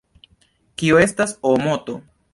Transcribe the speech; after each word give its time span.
Kio 0.81 0.97
estas 1.03 1.37
Oomoto? 1.51 1.99